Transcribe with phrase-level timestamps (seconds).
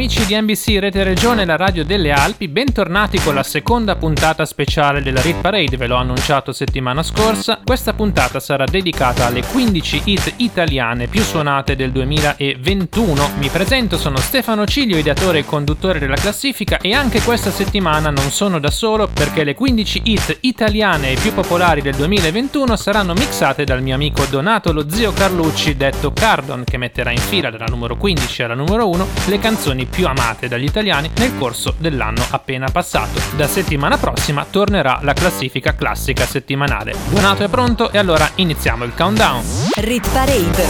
[0.00, 5.02] Amici di NBC Rete Regione, la radio delle Alpi, bentornati con la seconda puntata speciale
[5.02, 7.60] della Rit Parade, ve l'ho annunciato settimana scorsa.
[7.62, 13.32] Questa puntata sarà dedicata alle 15 hit italiane più suonate del 2021.
[13.40, 18.30] Mi presento, sono Stefano Ciglio, ideatore e conduttore della classifica e anche questa settimana non
[18.30, 23.64] sono da solo perché le 15 hit italiane e più popolari del 2021 saranno mixate
[23.64, 27.98] dal mio amico Donato lo zio Carlucci, detto Cardon, che metterà in fila dalla numero
[27.98, 33.20] 15 alla numero 1 le canzoni più amate dagli italiani nel corso dell'anno appena passato.
[33.36, 36.94] Da settimana prossima tornerà la classifica classica settimanale.
[37.10, 39.44] Donato è pronto e allora iniziamo il countdown.
[39.76, 40.66] Rit Parade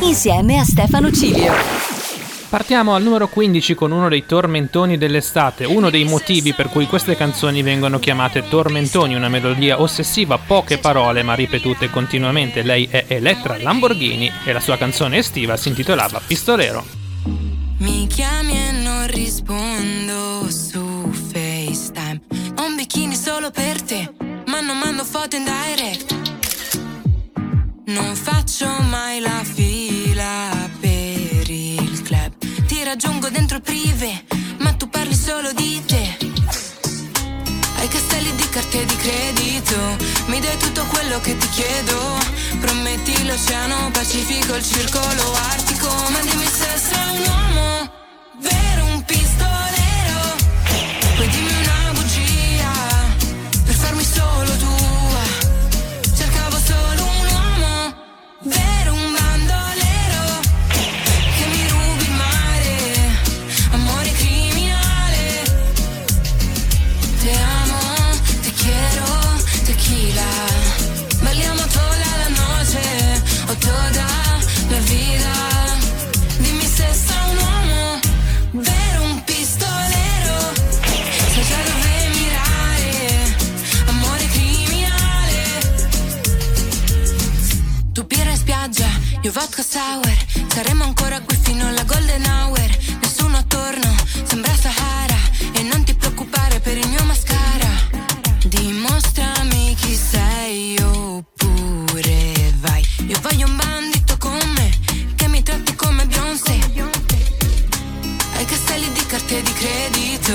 [0.00, 1.52] insieme a Stefano Cilio.
[2.52, 7.16] Partiamo al numero 15 con uno dei tormentoni dell'estate, uno dei motivi per cui queste
[7.16, 12.60] canzoni vengono chiamate tormentoni, una melodia ossessiva, poche parole ma ripetute continuamente.
[12.60, 16.84] Lei è Elettra Lamborghini e la sua canzone estiva si intitolava Pistolero.
[17.82, 22.20] Mi chiami e non rispondo su FaceTime.
[22.58, 24.08] Ho un bikini solo per te,
[24.46, 26.14] ma non mando foto in direct.
[27.86, 32.32] Non faccio mai la fila per il club.
[32.66, 34.26] Ti raggiungo dentro prive,
[34.60, 36.18] ma tu parli solo di te.
[37.78, 38.11] Hai di
[38.52, 42.18] carte di credito, mi dai tutto quello che ti chiedo.
[42.60, 48.01] Prometti l'oceano Pacifico, il circolo artico, ma dimmi se sei un uomo
[89.22, 90.12] io vodka sour
[90.52, 92.78] Saremo ancora qui fino alla golden hour.
[93.00, 95.16] Nessuno attorno, sembra Sahara.
[95.52, 97.70] E non ti preoccupare per il mio mascara.
[98.44, 102.84] Dimostrami chi sei oppure vai.
[103.06, 104.70] Io voglio un bandito con me
[105.14, 106.58] Che mi tratti come Beyoncé.
[108.34, 110.34] Hai castelli di carte di credito,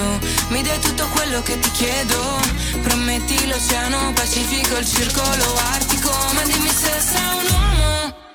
[0.50, 2.40] mi dai tutto quello che ti chiedo.
[2.82, 8.27] Prometti l'oceano Pacifico, il circolo artico, ma dimmi se sei un uomo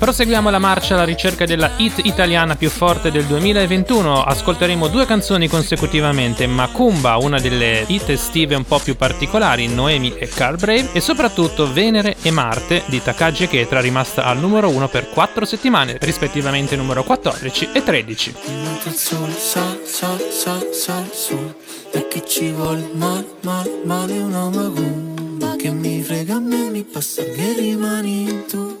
[0.00, 4.22] Proseguiamo la marcia alla ricerca della hit italiana più forte del 2021.
[4.22, 10.26] Ascolteremo due canzoni consecutivamente: Macumba, una delle hit estive un po' più particolari, Noemi e
[10.26, 14.88] Carl Brave, e soprattutto Venere e Marte di Takagi e Ketra, rimasta al numero 1
[14.88, 18.34] per 4 settimane, rispettivamente numero 14 e 13.
[18.46, 21.54] Mentre il sole sale, sale, sale, sale su
[21.92, 26.84] E che ci vuole male, male, male una macumba Che mi frega a me, mi
[26.84, 28.80] passa che rimani tu.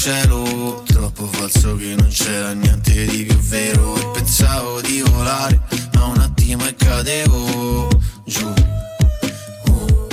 [0.00, 0.82] cielo.
[0.86, 3.94] Troppo falso che non c'era niente di più vero.
[3.96, 5.60] E pensavo di volare
[5.92, 7.88] ma un attimo e cadevo
[8.24, 8.46] giù.
[9.66, 10.06] Uh.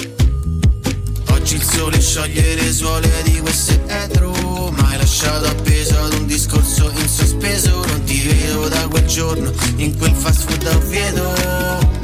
[1.31, 4.33] Oggi il sole scioglie le suole di queste etro.
[4.71, 7.85] Ma lasciato appeso ad un discorso in sospeso.
[7.85, 11.95] Non ti vedo da quel giorno in quel fast food a Oviedo.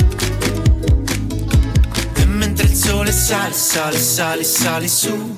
[2.27, 5.37] Mentre il sole sale, sale, sale, sale su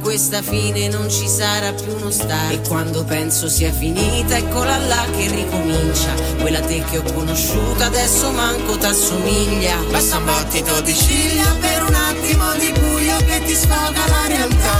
[0.00, 5.06] questa fine non ci sarà più uno start e quando penso sia finita eccola là
[5.16, 11.54] che ricomincia quella te che ho conosciuta adesso manco t'assomiglia basta un battito di ciglia
[11.60, 14.76] per un attimo di buio che ti sfoga la realtà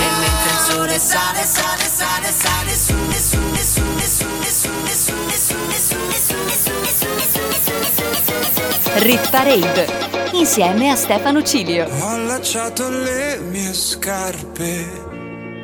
[0.00, 4.24] e mentre il sole sale sale sale sale su e su e su e su
[4.40, 6.68] e su e su e su e su e su e su
[9.02, 11.86] Rit Parade insieme a Stefano Cilio.
[11.86, 15.08] Ho allacciato le mie scarpe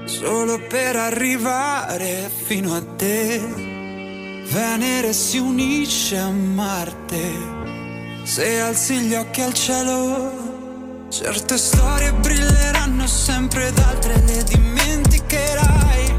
[0.07, 3.39] solo per arrivare fino a te.
[4.49, 7.65] Venere si unisce a Marte
[8.23, 10.45] se alzi gli occhi al cielo.
[11.09, 16.15] Certe storie brilleranno sempre ed altre le dimenticherai.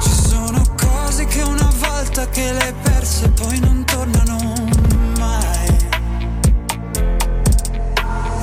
[0.00, 4.57] Ci sono cose che una volta che le hai perse poi non tornano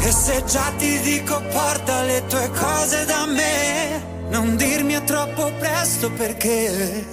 [0.06, 5.52] E se già ti dico porta le tue cose da me, non dirmi è troppo
[5.58, 7.04] presto perché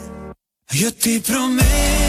[0.72, 2.01] io ti prometto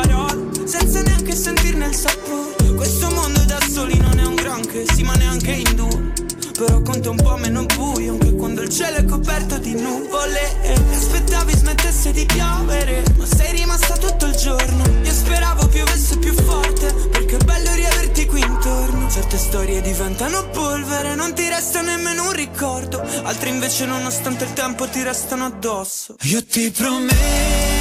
[0.00, 2.74] parole senza neanche sentirne il sapore.
[2.74, 6.12] Questo mondo da soli non è un granché, sì ma neanche in due.
[6.56, 10.62] Però conta un po' meno buio anche quando il cielo è coperto di nuvole.
[10.62, 14.82] E aspettavi smettesse di piovere, ma sei rimasta tutto il giorno.
[15.02, 19.08] Io speravo piovesse più forte, perché è bello riaverti qui intorno.
[19.10, 23.00] Certe storie diventano polvere, non ti resta nemmeno un ricordo.
[23.22, 26.16] Altre invece, nonostante il tempo, ti restano addosso.
[26.22, 27.77] Io ti prometto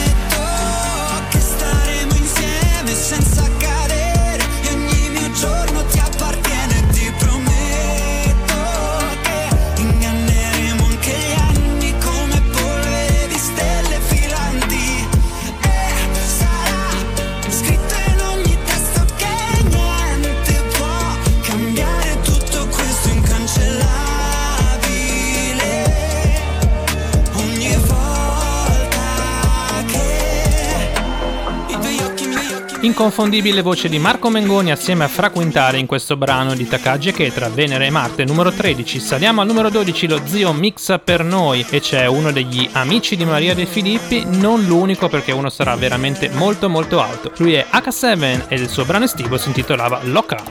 [33.00, 37.12] Inconfondibile voce di Marco Mengoni assieme a Fra Quintale in questo brano di Takagi e
[37.12, 39.00] Ketra, Venere e Marte, numero 13.
[39.00, 43.24] Saliamo al numero 12, lo zio mixa per noi e c'è uno degli amici di
[43.24, 47.32] Maria De Filippi, non l'unico perché uno sarà veramente molto molto alto.
[47.38, 50.42] Lui è H7 e il suo brano estivo si intitolava Loca.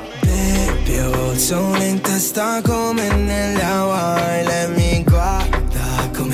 [1.17, 5.65] Ho il sole in testa come nelle Hawaii Lei mi guarda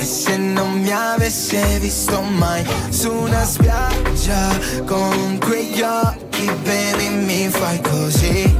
[0.03, 2.61] come se non mi avesse visto mai.
[2.89, 4.49] Su una spiaggia
[4.85, 8.53] con quegli occhi Baby mi fai così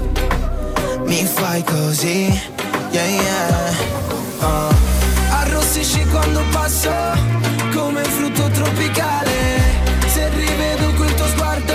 [1.05, 2.41] Mi fai così
[2.91, 3.73] Yeah yeah.
[4.39, 4.73] Oh.
[5.31, 6.89] Arrossisci quando passo
[7.73, 9.31] Come un frutto tropicale.
[10.07, 11.73] Se rivedo quel tuo sguardo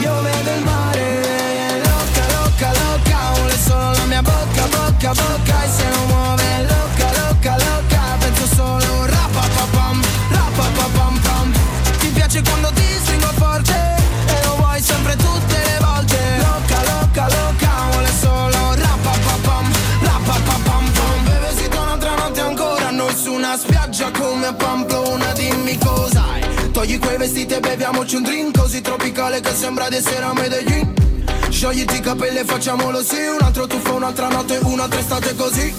[0.00, 1.14] Io vedo il mare.
[4.22, 5.75] Bocca, bocca, bocca
[24.46, 29.88] a Pamplona, dimmi cos'hai Togli quei vestiti e beviamoci un drink così tropicale che sembra
[29.88, 30.94] di essere a Medellin
[31.56, 35.72] Sciogliti i capelli e facciamolo sì Un altro tuffo, un'altra notte, un'altra estate così.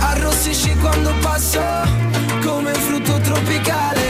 [0.00, 1.60] Arrossisci quando passo
[2.42, 4.02] come un frutto tropicale.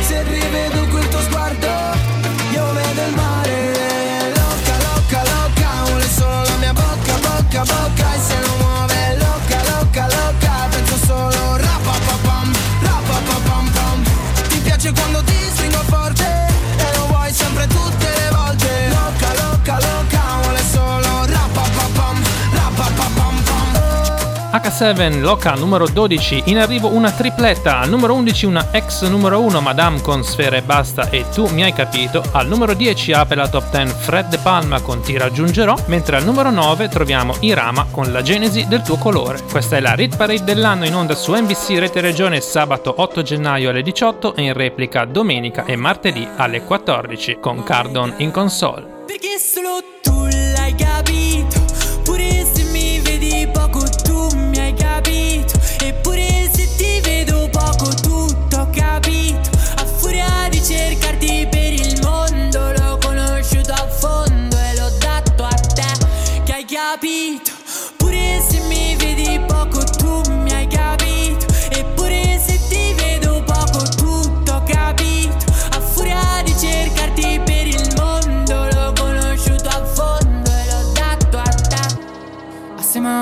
[0.00, 1.66] Se rivedo quel tuo sguardo
[2.52, 4.32] io vedo il mare.
[4.36, 8.47] Loca, loca, loca, vuole solo la mia bocca, bocca, bocca E se
[14.88, 15.27] Ti piace
[24.50, 29.60] H7 Loca numero 12, in arrivo una tripletta, al numero 11 una ex numero 1
[29.60, 33.48] Madame con Sfera e Basta e Tu mi hai capito, al numero 10 apre la
[33.48, 38.10] top 10 Fred De Palma con Ti raggiungerò, mentre al numero 9 troviamo Irama con
[38.10, 39.38] La genesi del tuo colore.
[39.50, 43.68] Questa è la Rit Parade dell'anno in onda su NBC Rete Regione sabato 8 gennaio
[43.68, 49.04] alle 18 e in replica domenica e martedì alle 14 con Cardon in console.
[49.06, 50.17] Perché solo tu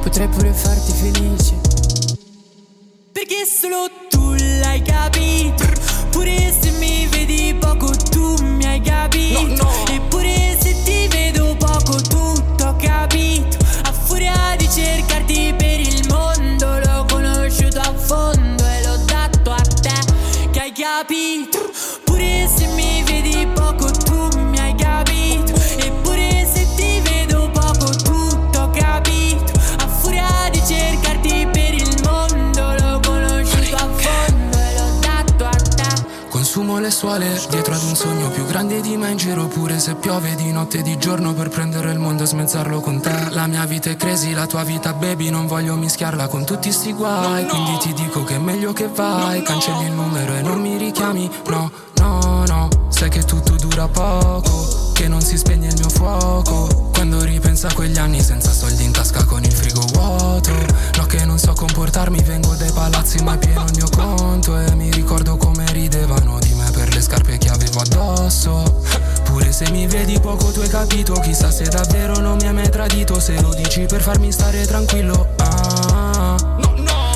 [0.00, 1.54] Potrei pure farti felice.
[3.12, 5.64] Perché solo tu l'hai capito?
[6.10, 8.07] Pure se mi vedi poco tu
[37.18, 39.94] Consumo le suole dietro ad un sogno più grande di me in giro pure se
[39.96, 43.30] piove di notte e di giorno per prendere il mondo e smezzarlo con te.
[43.30, 46.92] La mia vita è crazy, la tua vita baby, non voglio mischiarla con tutti sti
[46.92, 50.76] guai, quindi ti dico che è meglio che vai, cancelli il numero e non mi
[50.76, 55.88] richiami, no, no, no, sai che tutto dura poco, che non si spegne il mio
[55.88, 56.86] fuoco.
[56.92, 60.52] Quando ripenso a quegli anni senza soldi in tasca con il frigo vuoto,
[60.96, 64.58] no che non so comportarmi, vengo dai palazzi ma è pieno il mio conto.
[64.58, 66.57] E mi ricordo come ridevano di me
[66.98, 68.82] le scarpe che avevo addosso.
[69.24, 72.68] Pure se mi vedi poco tu hai capito, chissà se davvero non mi hai mai
[72.68, 75.34] tradito, se lo dici per farmi stare tranquillo.
[75.36, 76.36] Ah,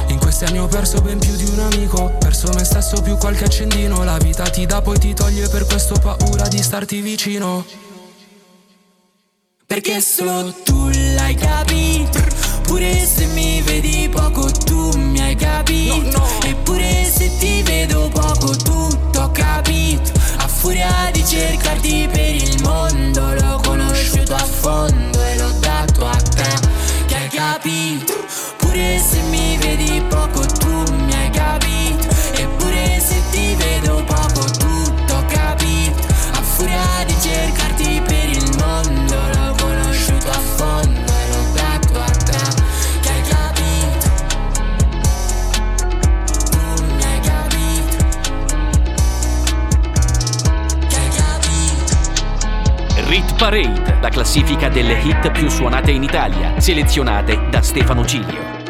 [0.07, 3.45] in questi anni ho perso ben più di un amico, perso me stesso più qualche
[3.45, 7.65] accendino, la vita ti dà poi ti toglie per questo ho paura di starti vicino.
[9.67, 12.21] Perché solo tu l'hai capito
[12.65, 18.32] Pure se mi vedi poco tu mi hai capito Eppure se ti vedo poco
[21.25, 22.02] furia di
[54.33, 58.62] classifica delle hit più suonate in Italia, selezionate da Stefano Cilio.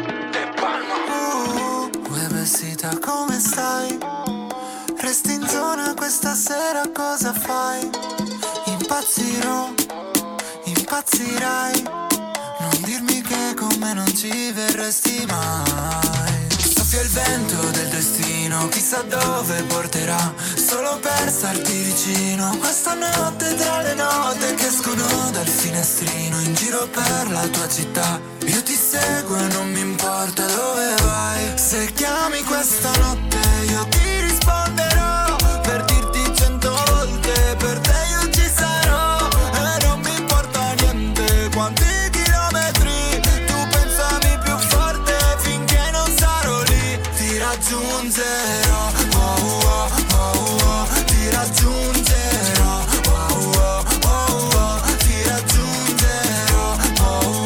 [47.63, 48.91] Raggiungerò.
[49.15, 52.85] Oh, oh, oh, oh, Ti raggiungerò.
[53.07, 56.77] Oh, oh, oh, Ti raggiungerò.
[56.99, 57.43] Oh,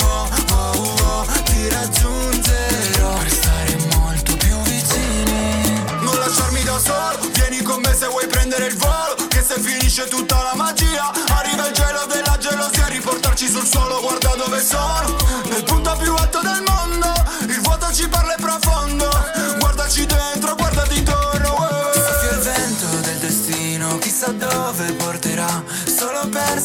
[0.51, 3.13] oh, oh, Ti raggiungerò.
[3.13, 5.83] Per stare molto più vicini.
[6.01, 9.15] Non lasciarmi da solo Vieni con me se vuoi prendere il volo.
[9.27, 12.87] Che se finisce tutta la magia Arriva il gelo della gelosia.
[12.87, 15.16] Riportarci sul suolo Guarda dove sono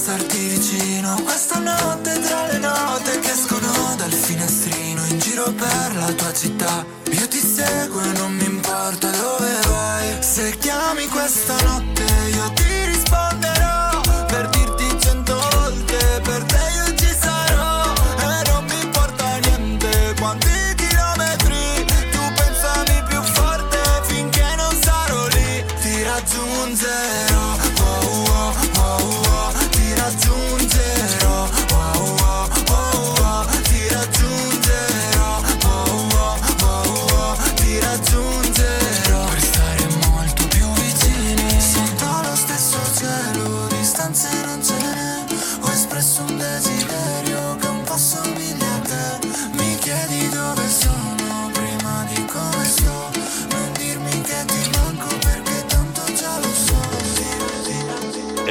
[0.03, 6.13] starti vicino Questa notte tra le note Che escono dal finestrino In giro per la
[6.13, 6.85] tua città.
[7.11, 10.17] Io ti seguo e non mi importa dove vai.
[10.21, 12.05] Se chiami questa notte
[12.35, 13.02] Io ti risponderò
[46.83, 49.27] desiderio Che un po' somiglia a te.
[49.53, 53.11] Mi chiedi dove sono Prima di come sto.
[53.51, 56.81] Non dirmi che ti manco Perché tanto già lo so.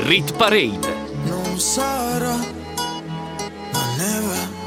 [0.08, 1.10] Rit Parade.
[1.26, 2.36] non sarà
[3.72, 4.60] la neve.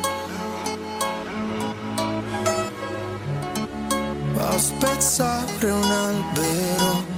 [4.39, 7.13] A spezzare un albero.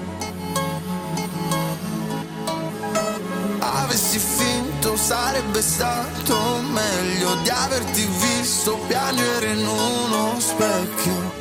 [3.59, 6.16] Avessi finto sarebbe stato
[7.27, 11.33] meglio di averti visto piangere in uno specchio.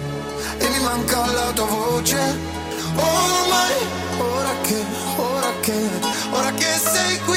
[0.57, 2.53] E mi manca la tua voce.
[2.95, 3.75] Ormai
[4.17, 4.83] ora che
[5.17, 5.89] ora che
[6.31, 7.34] ora che sei qui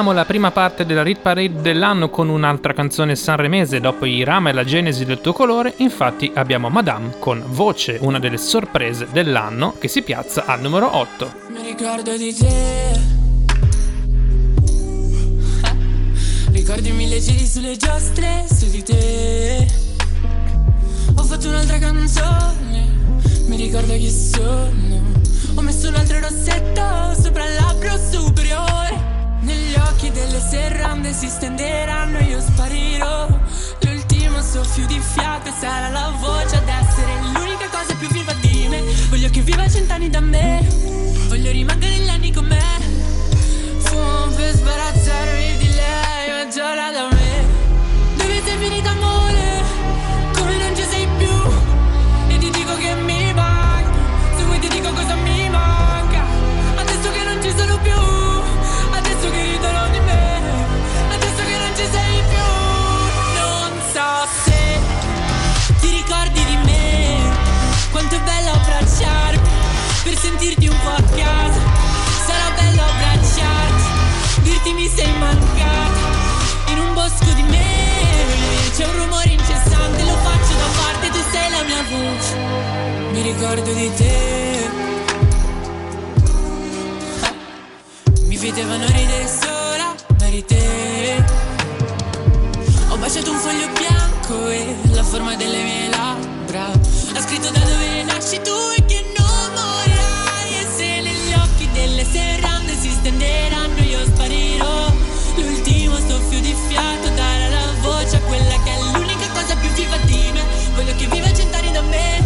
[0.00, 3.80] Chiudiamo la prima parte della Rit Parade dell'anno con un'altra canzone sanremese.
[3.80, 8.18] Dopo i Rama e la genesi del tuo colore, infatti abbiamo Madame con Voce, una
[8.18, 11.32] delle sorprese dell'anno che si piazza al numero 8.
[11.50, 12.98] Mi ricordo di te.
[16.50, 19.66] Ricordi mille giri sulle giostre su di te.
[21.14, 22.88] Ho fatto un'altra canzone
[23.48, 25.02] Mi ricordo chi sono.
[25.56, 29.09] Ho messo un altro rossetto sopra il labbro superiore
[30.00, 33.28] occhi delle serrande si stenderanno io sparirò.
[33.80, 38.82] L'ultimo soffio di fiato sarà la voce ad essere l'unica cosa più viva di me.
[39.10, 40.66] Voglio che viva cent'anni da me.
[41.28, 41.89] Voglio rimanere
[74.70, 77.64] Dirti mi sei mancata In un bosco di me
[78.76, 81.00] C'è un rumore incessante Lo faccio da parte
[83.32, 84.68] ricordo di te.
[88.26, 91.24] Mi vedevano ridere sola, ma eri te.
[92.88, 96.64] Ho baciato un foglio bianco e la forma delle mie labbra.
[97.14, 100.50] Ha scritto da dove nasci tu e che non morirai.
[100.60, 104.59] E se negli occhi delle serrande si stenderanno, io sparirò.
[105.36, 109.96] L'ultimo soffio di fiato darà la voce a quella che è l'unica cosa più viva
[109.98, 110.42] di me.
[110.74, 112.22] Voglio che viva cent'anni da me.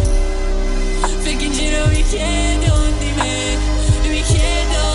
[1.23, 3.57] Perché in giro mi chiedo di me.
[4.09, 4.94] Mi chiedo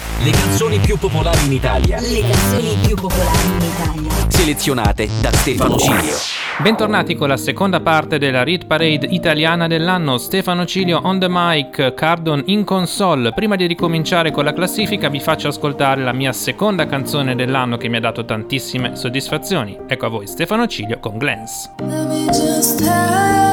[0.23, 1.99] Le canzoni più popolari in Italia.
[1.99, 4.29] Le canzoni più popolari in Italia.
[4.29, 6.15] Selezionate da Stefano Cilio.
[6.59, 10.19] Bentornati con la seconda parte della Read Parade italiana dell'anno.
[10.19, 13.33] Stefano Cilio on the mic, Cardon in console.
[13.33, 17.87] Prima di ricominciare con la classifica vi faccio ascoltare la mia seconda canzone dell'anno che
[17.87, 19.75] mi ha dato tantissime soddisfazioni.
[19.87, 21.71] Ecco a voi Stefano Cilio con Glance.
[21.79, 23.50] Let me just tell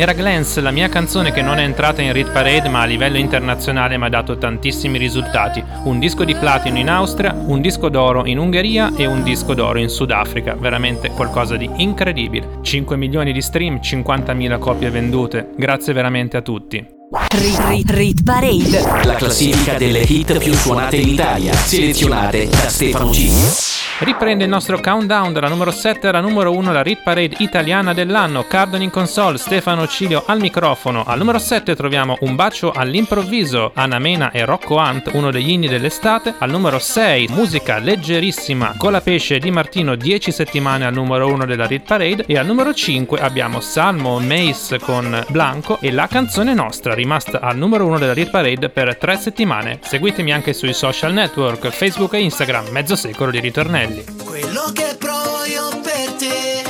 [0.00, 3.18] Era Glance, la mia canzone che non è entrata in Rit Parade ma a livello
[3.18, 5.62] internazionale mi ha dato tantissimi risultati.
[5.84, 9.78] Un disco di platino in Austria, un disco d'oro in Ungheria e un disco d'oro
[9.78, 10.54] in Sudafrica.
[10.54, 12.60] Veramente qualcosa di incredibile.
[12.62, 15.50] 5 milioni di stream, 50.000 copie vendute.
[15.54, 16.99] Grazie veramente a tutti.
[17.32, 19.04] Rit, rit, rit Parade.
[19.04, 23.78] La classifica delle hit più suonate in Italia, selezionate da Stefano G.
[24.00, 28.46] Riprende il nostro countdown dalla numero 7 alla numero 1 la Rit Parade italiana dell'anno.
[28.48, 31.04] Cardon in console, Stefano Cilio al microfono.
[31.04, 35.68] Al numero 7 troviamo Un bacio all'improvviso, Anna Mena e Rocco Hunt, uno degli inni
[35.68, 36.34] dell'estate.
[36.38, 41.86] Al numero 6 musica leggerissima, Colapesce di Martino, 10 settimane al numero 1 della Rit
[41.86, 42.24] Parade.
[42.26, 47.56] E al numero 5 abbiamo Salmo Mace con Blanco e la canzone nostra, rimasta al
[47.56, 49.78] numero 1 della Rit Parade per 3 settimane.
[49.82, 54.04] Seguitemi anche sui social network, Facebook e Instagram, mezzo secolo di ritornelli.
[54.24, 56.69] Quello che provo io per te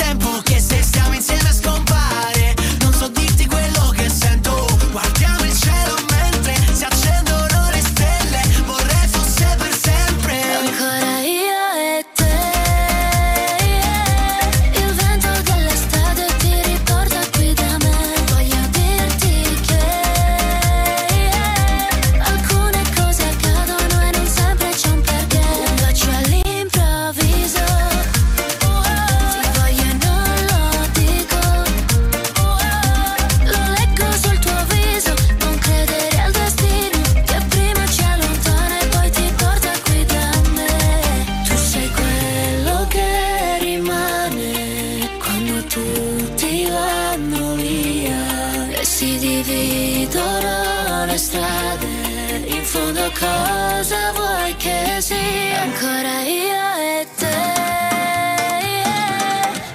[53.17, 55.61] cosa vuoi che sia?
[55.61, 57.39] Ancora io e te.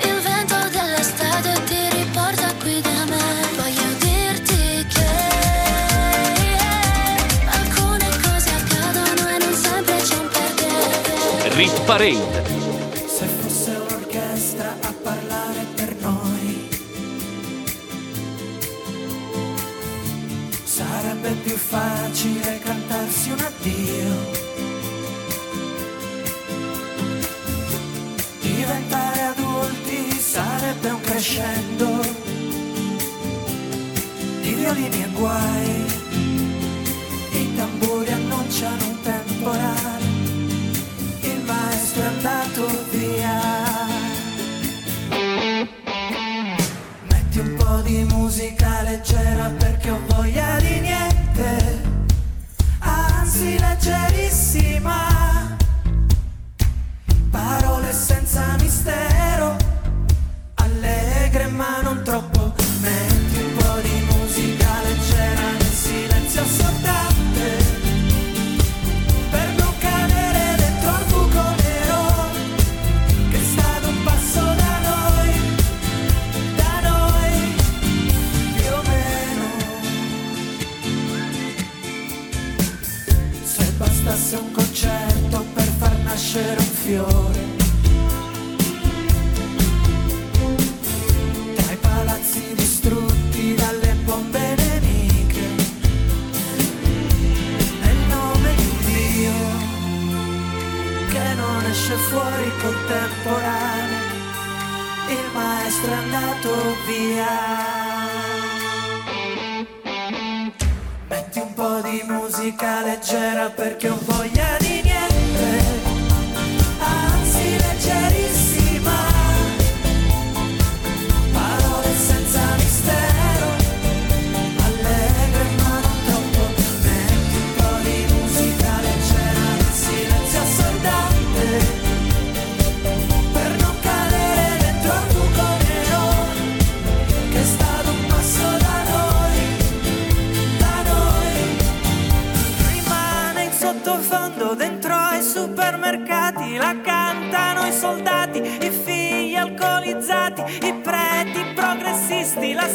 [0.08, 3.24] Il vento dell'estate ti riporta qui da me.
[3.56, 5.06] Voglio dirti che
[7.50, 11.80] Alcune cose accadono e non sempre c'è un perché.
[11.84, 12.45] Parade.
[31.26, 31.88] Crescendo
[34.42, 35.84] di violini e guai.
[37.32, 40.04] I tamburi annunciano un temporale
[41.22, 43.40] il maestro è andato via.
[47.10, 49.65] Metti un po' di musica leggera perché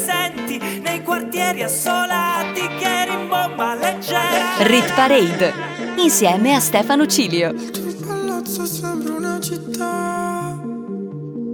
[0.02, 4.56] progressisti la senti, nei quartieri assolati che rimbomba leggera.
[4.58, 5.52] Rit Parade,
[5.96, 7.50] insieme a Stefano Cilio.
[7.50, 10.60] Il palazzo sembra una città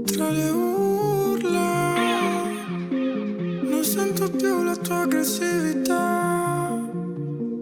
[0.04, 1.94] tra le urla.
[2.90, 6.80] Non sento più la tua aggressività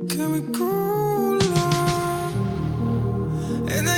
[0.07, 1.65] che mi culla.
[3.69, 3.95] E da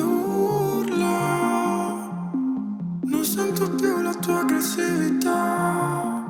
[0.00, 1.12] urla.
[3.02, 6.24] Non sento più la tua aggressività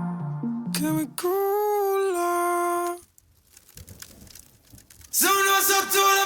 [0.71, 2.97] che mi culla.
[5.09, 6.24] Sono sotto la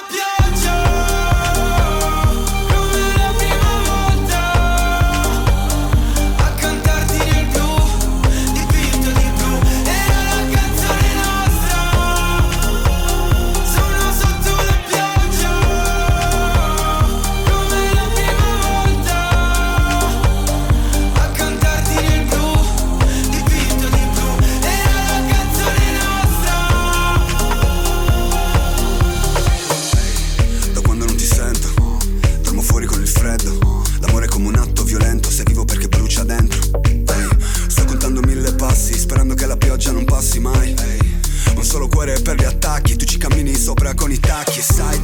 [44.08, 44.58] con i tacchi.
[44.58, 44.98] E sai,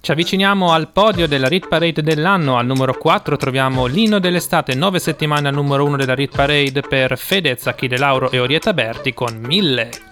[0.00, 2.58] Ci avviciniamo al podio della Rit Parade dell'anno.
[2.58, 7.16] Al numero 4 troviamo l'inno dell'estate, 9 settimane al numero 1 della Rit Parade per
[7.16, 10.11] Fedez, Acchi De Lauro e Orietta Berti con 1000.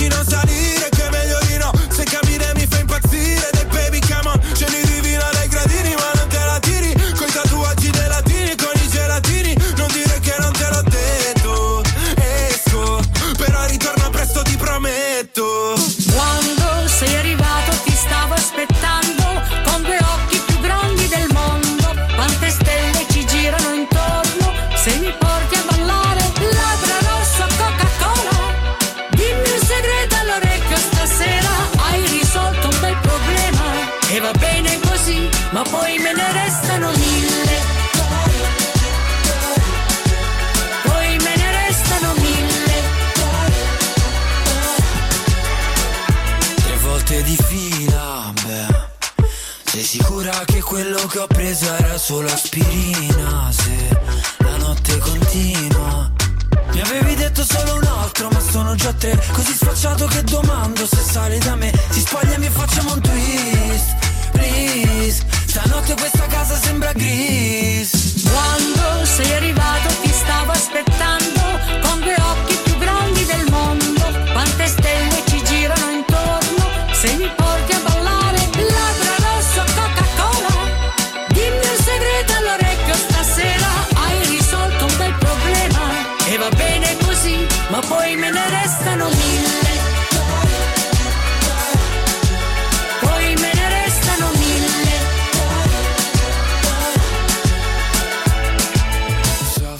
[49.81, 53.51] Sei sicura che quello che ho preso era solo aspirina?
[53.51, 53.99] Se
[54.37, 56.11] la notte continua.
[56.71, 59.19] Mi avevi detto solo un altro, ma sono già tre.
[59.31, 61.73] Così sfacciato che domando se sale da me.
[61.89, 63.95] Si spoglia e mi facciamo un twist.
[64.33, 68.21] Please, stanotte questa casa sembra gris.
[68.21, 71.41] Quando sei arrivato ti stavo aspettando
[71.81, 73.60] con due occhi più grandi del mondo.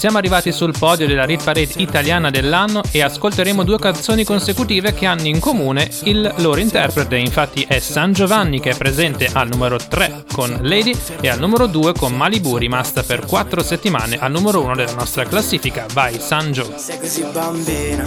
[0.02, 5.06] Siamo arrivati sul podio della Rit Parade italiana dell'anno e ascolteremo due canzoni consecutive che
[5.06, 9.78] hanno in comune il loro interprete, infatti è San Giovanni che è presente al numero
[9.78, 14.64] 3 con Lady e al numero 2 con Malibu, rimasta per 4 settimane al numero
[14.64, 15.86] 1 della nostra classifica.
[15.93, 16.74] Vai San Gio.
[16.78, 18.04] Sei così bambina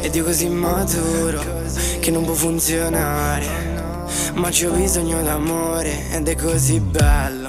[0.00, 1.44] ed io così maturo
[2.00, 4.08] che non può funzionare.
[4.36, 7.48] Ma c'ho bisogno d'amore ed è così bello.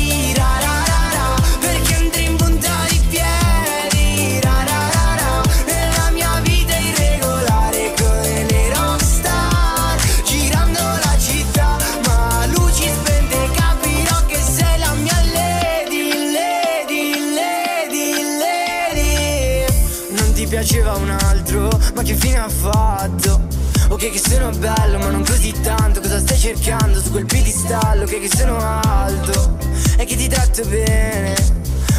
[24.03, 26.01] Ok che sono bello ma non così tanto.
[26.01, 28.01] Cosa stai cercando su quel piedistallo?
[28.01, 29.59] Ok che sono alto
[29.95, 31.35] e che ti tratto bene.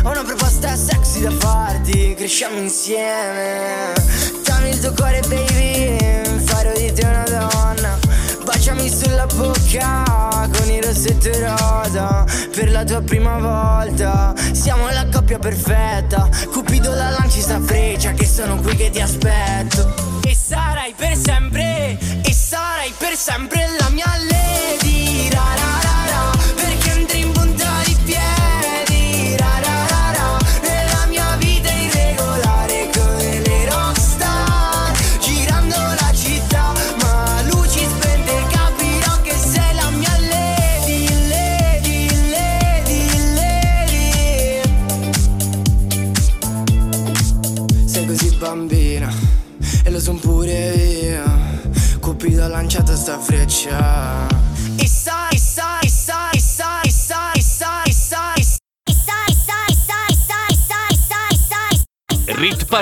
[0.03, 3.93] Ho una proposta sexy da farti Cresciamo insieme.
[4.43, 7.97] Dammi il tuo cuore baby Farò di te una donna.
[8.43, 14.35] Baciami sulla bocca con il rossetto rosa Per la tua prima volta.
[14.51, 19.95] Siamo la coppia perfetta Cupido la lanci sta freccia Che sono qui che ti aspetto.
[20.09, 20.12] E
[20.97, 24.02] per sempre E sarai per sempre la mia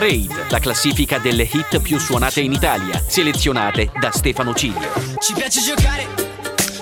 [0.01, 4.91] Parade, la classifica delle hit più suonate in Italia, selezionate da Stefano Ciglio.
[5.19, 6.09] Ci piace giocare?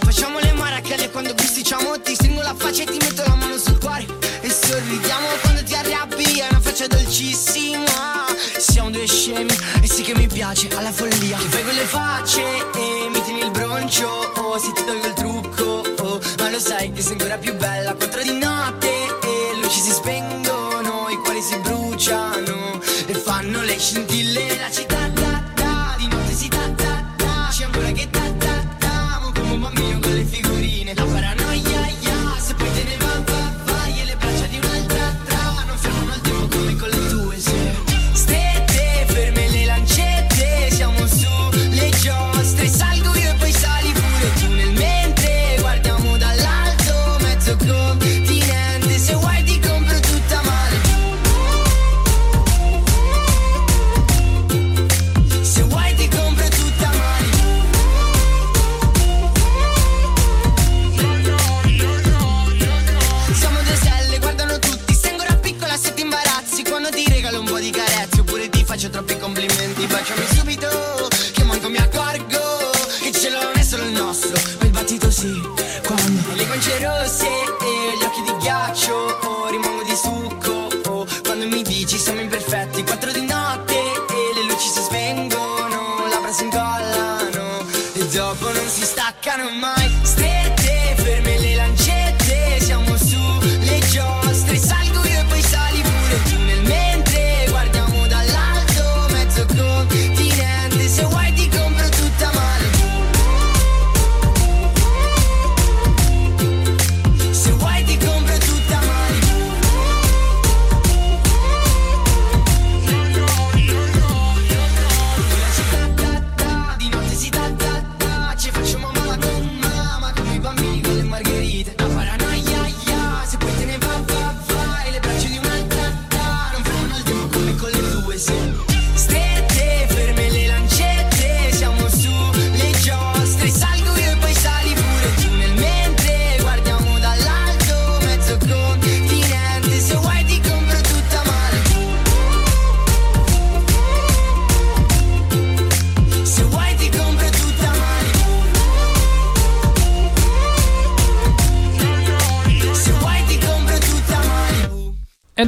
[0.02, 3.76] Facciamo le marachelle quando bisticciamo Ti stringo la faccia e ti metto la mano sul
[3.80, 4.06] cuore.
[4.40, 8.26] E sorridiamo quando ti arrabbi È una faccia dolcissima.
[8.56, 9.50] Siamo due scemi
[9.82, 11.38] E sì che mi piace alla follia.
[11.38, 14.06] Ti fai quelle facce e mi tieni il broncio
[14.36, 15.82] oh, Se ti tolgo il trucco.
[16.04, 19.90] Oh, Ma lo sai che sei ancora più bella Quattro di notte e luci si
[19.90, 20.47] spengono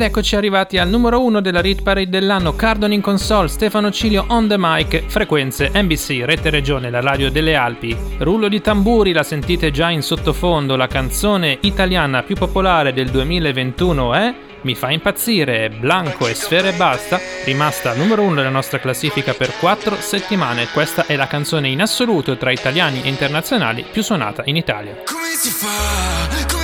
[0.01, 4.25] Ed eccoci arrivati al numero uno della Rit Parade dell'anno, Cardon in console, Stefano Cilio
[4.29, 7.95] on the mic, frequenze NBC, Rete Regione, la radio delle Alpi.
[8.17, 14.15] Rullo di tamburi, la sentite già in sottofondo, la canzone italiana più popolare del 2021
[14.15, 19.35] è Mi fa impazzire, Blanco e Sfere e Basta, rimasta numero uno della nostra classifica
[19.35, 20.69] per quattro settimane.
[20.73, 24.95] Questa è la canzone in assoluto tra italiani e internazionali più suonata in Italia.
[25.05, 26.47] Come si fa?
[26.51, 26.60] Come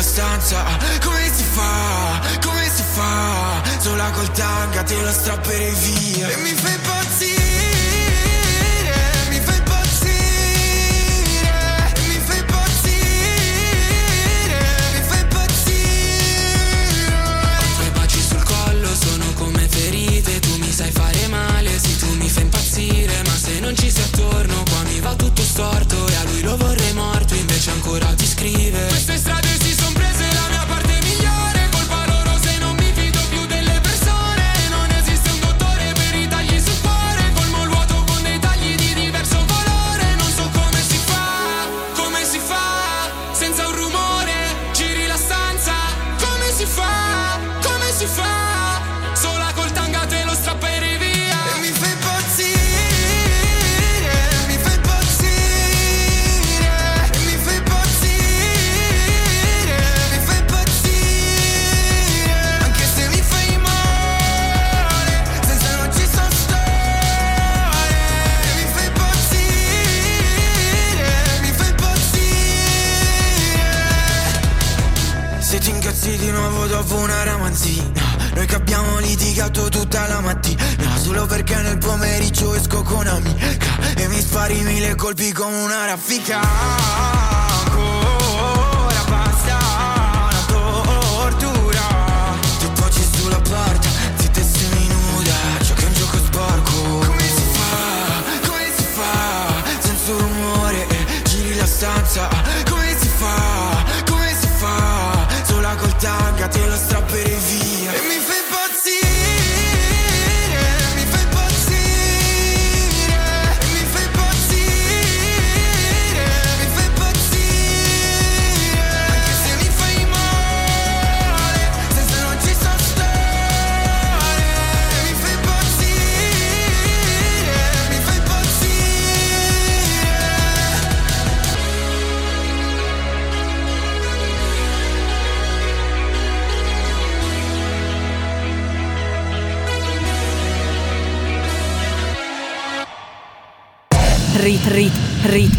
[0.00, 0.64] la stanza.
[1.04, 2.20] Come si fa?
[2.40, 3.60] Come si fa?
[3.78, 6.28] Sola col tanga te lo strapperei via.
[6.28, 7.38] E mi fai impazzire
[9.28, 10.32] Mi fai impazzire
[12.08, 13.10] Mi fai impazzire
[14.94, 16.32] Mi fai impazzire.
[17.68, 22.14] I tuoi baci sul collo sono come ferite Tu mi sai fare male, sì tu
[22.16, 26.14] mi fai impazzire Ma se non ci sei attorno qua mi va tutto storto E
[26.14, 28.88] a lui lo vorrei morto invece ancora ti scrive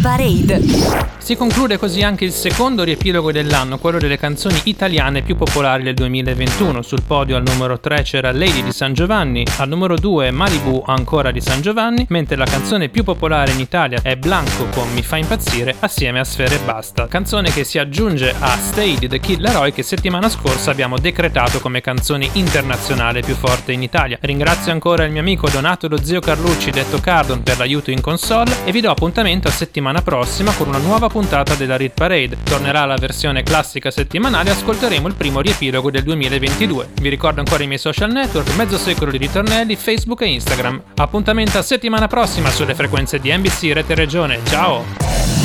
[0.02, 1.12] Parade.
[1.20, 5.94] Si conclude così anche il secondo riepilogo dell'anno, quello delle canzoni italiane più popolari del
[5.94, 6.82] 2021.
[6.82, 11.30] Sul podio al numero 3 c'era Lady di San Giovanni, al numero 2 Malibu ancora
[11.30, 15.18] di San Giovanni, mentre la canzone più popolare in Italia è Blanco con Mi fa
[15.18, 19.42] impazzire assieme a Sfere e Basta, canzone che si aggiunge a Stay di The Kid
[19.42, 24.18] Laroi che settimana scorsa abbiamo decretato come canzone internazionale più forte in Italia.
[24.20, 28.66] Ringrazio ancora il mio amico Donato lo zio Carlucci detto Cardon per l'aiuto in console
[28.66, 32.38] e vi do appuntamento a settimana prossima con una nuova puntata della Rit Parade.
[32.44, 36.92] Tornerà la versione classica settimanale e ascolteremo il primo riepilogo del 2022.
[37.02, 40.82] Vi ricordo ancora i miei social network, mezzo secolo di ritornelli, Facebook e Instagram.
[40.96, 44.40] Appuntamento a settimana prossima sulle frequenze di NBC Rete Regione.
[44.46, 44.86] Ciao!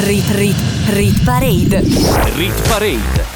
[0.04, 0.56] Rit Rit
[0.90, 1.80] Rit Parade.
[2.36, 3.35] Rit Parade.